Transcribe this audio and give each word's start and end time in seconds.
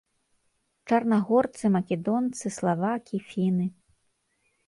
Чарнагорцы, 0.87 1.65
македонцы, 1.75 2.45
славакі, 2.57 3.17
фіны. 3.29 3.65